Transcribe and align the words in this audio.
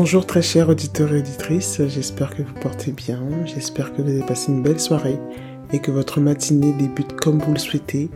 Bonjour 0.00 0.26
très 0.26 0.42
chers 0.42 0.68
auditeurs 0.68 1.12
et 1.12 1.18
auditrices, 1.18 1.82
j'espère 1.88 2.30
que 2.30 2.42
vous 2.42 2.54
portez 2.60 2.92
bien, 2.92 3.20
j'espère 3.46 3.92
que 3.92 4.00
vous 4.00 4.08
avez 4.08 4.24
passé 4.24 4.52
une 4.52 4.62
belle 4.62 4.78
soirée 4.78 5.18
et 5.72 5.80
que 5.80 5.90
votre 5.90 6.20
matinée 6.20 6.72
débute 6.72 7.14
comme 7.14 7.40
vous 7.40 7.52
le 7.52 7.58
souhaitez. 7.58 8.08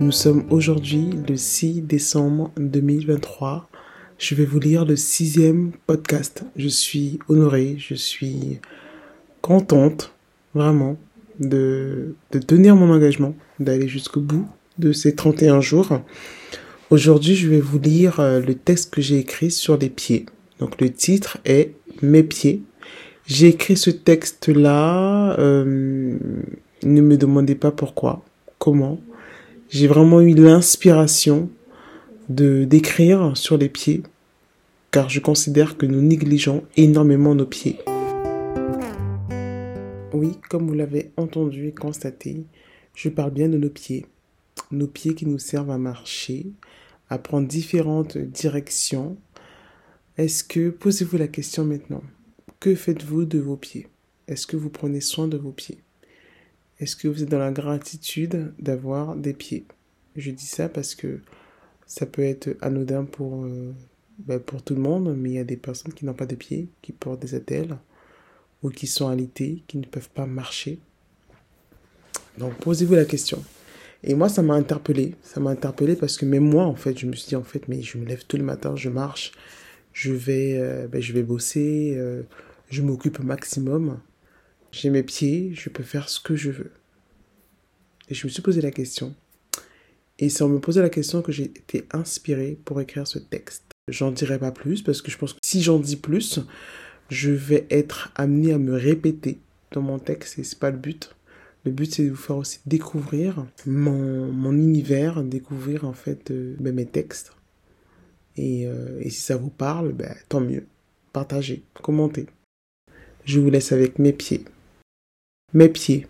Nous 0.00 0.10
sommes 0.10 0.46
aujourd'hui 0.50 1.10
le 1.28 1.36
6 1.36 1.82
décembre 1.82 2.50
2023. 2.56 3.68
Je 4.18 4.34
vais 4.34 4.46
vous 4.46 4.58
lire 4.58 4.84
le 4.84 4.96
sixième 4.96 5.70
podcast. 5.86 6.42
Je 6.56 6.66
suis 6.66 7.20
honorée, 7.28 7.76
je 7.78 7.94
suis 7.94 8.58
contente 9.40 10.12
vraiment 10.56 10.98
de, 11.38 12.16
de 12.32 12.40
tenir 12.40 12.74
mon 12.74 12.92
engagement, 12.92 13.36
d'aller 13.60 13.86
jusqu'au 13.86 14.20
bout 14.20 14.48
de 14.78 14.90
ces 14.90 15.14
31 15.14 15.60
jours. 15.60 16.00
Aujourd'hui, 16.90 17.36
je 17.36 17.48
vais 17.48 17.60
vous 17.60 17.78
lire 17.78 18.18
euh, 18.18 18.40
le 18.40 18.56
texte 18.56 18.92
que 18.92 19.00
j'ai 19.00 19.18
écrit 19.18 19.52
sur 19.52 19.78
les 19.78 19.88
pieds. 19.88 20.26
Donc 20.58 20.80
le 20.80 20.90
titre 20.90 21.38
est 21.44 21.72
Mes 22.02 22.22
pieds. 22.22 22.62
J'ai 23.26 23.48
écrit 23.48 23.76
ce 23.76 23.90
texte-là, 23.90 25.38
euh, 25.38 26.16
ne 26.82 27.00
me 27.00 27.16
demandez 27.16 27.54
pas 27.54 27.70
pourquoi, 27.70 28.24
comment. 28.58 29.00
J'ai 29.68 29.86
vraiment 29.86 30.20
eu 30.22 30.34
l'inspiration 30.34 31.50
de 32.30 32.64
d'écrire 32.64 33.36
sur 33.36 33.58
les 33.58 33.68
pieds, 33.68 34.02
car 34.90 35.10
je 35.10 35.20
considère 35.20 35.76
que 35.76 35.84
nous 35.84 36.00
négligeons 36.00 36.64
énormément 36.76 37.34
nos 37.34 37.44
pieds. 37.44 37.78
Oui, 40.14 40.32
comme 40.48 40.66
vous 40.66 40.74
l'avez 40.74 41.10
entendu 41.18 41.68
et 41.68 41.72
constaté, 41.72 42.44
je 42.94 43.10
parle 43.10 43.32
bien 43.32 43.48
de 43.48 43.58
nos 43.58 43.68
pieds. 43.68 44.06
Nos 44.70 44.86
pieds 44.86 45.14
qui 45.14 45.26
nous 45.26 45.38
servent 45.38 45.70
à 45.70 45.78
marcher, 45.78 46.46
à 47.10 47.18
prendre 47.18 47.46
différentes 47.46 48.16
directions, 48.16 49.16
est-ce 50.18 50.42
que, 50.42 50.70
posez-vous 50.70 51.16
la 51.16 51.28
question 51.28 51.64
maintenant, 51.64 52.02
que 52.58 52.74
faites-vous 52.74 53.24
de 53.24 53.38
vos 53.38 53.56
pieds? 53.56 53.86
Est-ce 54.26 54.48
que 54.48 54.56
vous 54.56 54.68
prenez 54.68 55.00
soin 55.00 55.28
de 55.28 55.36
vos 55.36 55.52
pieds? 55.52 55.78
Est-ce 56.80 56.96
que 56.96 57.06
vous 57.06 57.22
êtes 57.22 57.28
dans 57.28 57.38
la 57.38 57.52
gratitude 57.52 58.52
d'avoir 58.58 59.14
des 59.14 59.32
pieds? 59.32 59.64
Je 60.16 60.32
dis 60.32 60.46
ça 60.46 60.68
parce 60.68 60.96
que 60.96 61.20
ça 61.86 62.04
peut 62.04 62.24
être 62.24 62.56
anodin 62.60 63.04
pour, 63.04 63.44
euh, 63.44 63.72
ben, 64.18 64.40
pour 64.40 64.60
tout 64.62 64.74
le 64.74 64.80
monde, 64.80 65.16
mais 65.16 65.30
il 65.30 65.34
y 65.34 65.38
a 65.38 65.44
des 65.44 65.56
personnes 65.56 65.94
qui 65.94 66.04
n'ont 66.04 66.14
pas 66.14 66.26
de 66.26 66.34
pieds, 66.34 66.68
qui 66.82 66.90
portent 66.90 67.22
des 67.22 67.36
attelles, 67.36 67.78
ou 68.64 68.70
qui 68.70 68.88
sont 68.88 69.06
alités, 69.06 69.62
qui 69.68 69.78
ne 69.78 69.86
peuvent 69.86 70.10
pas 70.10 70.26
marcher. 70.26 70.80
Donc 72.38 72.54
posez-vous 72.56 72.94
la 72.94 73.04
question. 73.04 73.40
Et 74.02 74.14
moi, 74.14 74.28
ça 74.28 74.42
m'a 74.42 74.54
interpellé. 74.54 75.14
Ça 75.22 75.38
m'a 75.38 75.50
interpellé 75.50 75.94
parce 75.94 76.16
que 76.16 76.26
même 76.26 76.48
moi, 76.48 76.64
en 76.64 76.74
fait, 76.74 76.98
je 76.98 77.06
me 77.06 77.12
suis 77.14 77.28
dit, 77.28 77.36
en 77.36 77.44
fait, 77.44 77.68
mais 77.68 77.82
je 77.82 77.98
me 77.98 78.04
lève 78.04 78.24
tout 78.26 78.36
le 78.36 78.42
matin, 78.42 78.74
je 78.74 78.88
marche, 78.88 79.32
je 79.98 80.12
vais, 80.12 80.56
euh, 80.56 80.86
ben, 80.86 81.02
je 81.02 81.12
vais 81.12 81.24
bosser, 81.24 81.94
euh, 81.96 82.22
je 82.70 82.82
m'occupe 82.82 83.18
au 83.18 83.24
maximum. 83.24 83.98
J'ai 84.70 84.90
mes 84.90 85.02
pieds, 85.02 85.50
je 85.54 85.70
peux 85.70 85.82
faire 85.82 86.08
ce 86.08 86.20
que 86.20 86.36
je 86.36 86.52
veux. 86.52 86.70
Et 88.08 88.14
je 88.14 88.24
me 88.24 88.30
suis 88.30 88.40
posé 88.40 88.60
la 88.60 88.70
question. 88.70 89.16
Et 90.20 90.28
c'est 90.28 90.44
en 90.44 90.48
me 90.48 90.60
posant 90.60 90.82
la 90.82 90.88
question 90.88 91.20
que 91.20 91.32
j'ai 91.32 91.44
été 91.46 91.84
inspiré 91.90 92.56
pour 92.64 92.80
écrire 92.80 93.08
ce 93.08 93.18
texte. 93.18 93.64
J'en 93.88 94.12
dirai 94.12 94.38
pas 94.38 94.52
plus 94.52 94.82
parce 94.82 95.02
que 95.02 95.10
je 95.10 95.18
pense 95.18 95.32
que 95.32 95.40
si 95.44 95.62
j'en 95.62 95.80
dis 95.80 95.96
plus, 95.96 96.38
je 97.08 97.32
vais 97.32 97.66
être 97.68 98.12
amené 98.14 98.52
à 98.52 98.58
me 98.58 98.74
répéter 98.74 99.40
dans 99.72 99.82
mon 99.82 99.98
texte 99.98 100.38
et 100.38 100.44
c'est 100.44 100.60
pas 100.60 100.70
le 100.70 100.78
but. 100.78 101.16
Le 101.64 101.72
but 101.72 101.92
c'est 101.92 102.04
de 102.04 102.10
vous 102.10 102.16
faire 102.16 102.36
aussi 102.36 102.60
découvrir 102.66 103.46
mon, 103.66 104.30
mon 104.30 104.52
univers, 104.52 105.24
découvrir 105.24 105.84
en 105.84 105.92
fait 105.92 106.30
euh, 106.30 106.54
ben, 106.60 106.72
mes 106.72 106.86
textes 106.86 107.32
euh, 108.38 109.00
et, 109.00 109.10
si 109.10 109.20
ça 109.20 109.36
vous 109.36 109.50
parle, 109.50 109.92
ben, 109.92 110.14
tant 110.28 110.40
mieux. 110.40 110.66
Partagez, 111.12 111.62
commentez. 111.82 112.26
Je 113.24 113.40
vous 113.40 113.50
laisse 113.50 113.72
avec 113.72 113.98
mes 113.98 114.12
pieds. 114.12 114.44
Mes 115.54 115.68
pieds. 115.68 116.06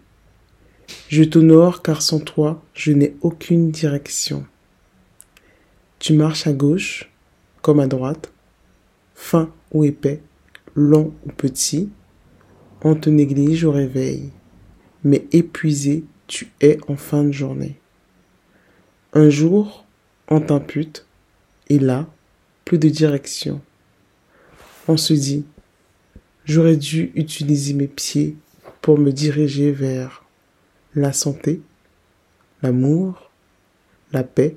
Je 1.09 1.23
t'honore 1.23 1.83
car 1.83 2.03
sans 2.03 2.21
toi, 2.21 2.63
je 2.75 2.93
n'ai 2.93 3.15
aucune 3.21 3.71
direction. 3.71 4.47
Tu 5.99 6.13
marches 6.13 6.47
à 6.47 6.53
gauche 6.53 7.11
comme 7.63 7.81
à 7.81 7.87
droite, 7.87 8.33
fin 9.15 9.53
ou 9.73 9.85
épais, 9.85 10.23
long 10.75 11.13
ou 11.27 11.31
petit. 11.31 11.91
On 12.83 12.95
te 12.95 13.11
néglige 13.11 13.65
au 13.65 13.73
réveil, 13.73 14.31
mais 15.03 15.27
épuisé 15.33 16.05
tu 16.29 16.53
es 16.61 16.79
en 16.89 16.97
fin 16.97 17.25
de 17.25 17.33
journée. 17.33 17.81
Un 19.15 19.31
jour, 19.31 19.87
on 20.29 20.41
t'impute, 20.41 21.07
et 21.69 21.79
là, 21.79 22.07
de 22.77 22.89
direction. 22.89 23.61
On 24.87 24.97
se 24.97 25.15
dit, 25.15 25.45
j'aurais 26.45 26.77
dû 26.77 27.13
utiliser 27.15 27.75
mes 27.75 27.87
pieds 27.87 28.37
pour 28.81 28.99
me 28.99 29.13
diriger 29.13 29.73
vers 29.73 30.25
la 30.95 31.13
santé, 31.13 31.61
l'amour, 32.63 33.31
la 34.13 34.25
paix 34.25 34.57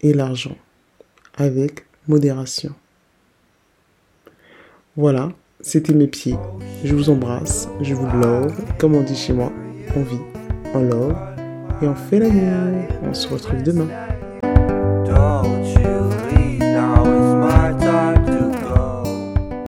et 0.00 0.12
l'argent, 0.12 0.56
avec 1.36 1.86
modération. 2.08 2.74
Voilà, 4.96 5.32
c'était 5.60 5.94
mes 5.94 6.06
pieds. 6.06 6.36
Je 6.84 6.94
vous 6.94 7.10
embrasse, 7.10 7.68
je 7.80 7.94
vous 7.94 8.06
love, 8.18 8.54
comme 8.78 8.94
on 8.94 9.02
dit 9.02 9.16
chez 9.16 9.32
moi, 9.32 9.52
on 9.94 10.02
vit, 10.02 10.20
on 10.74 10.82
love 10.82 11.16
et 11.82 11.86
on 11.86 11.94
fait 11.94 12.18
l'amour. 12.18 12.88
On 13.02 13.14
se 13.14 13.28
retrouve 13.28 13.62
demain. 13.62 13.88